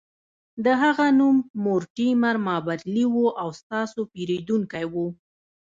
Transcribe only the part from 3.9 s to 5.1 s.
پیرودونکی و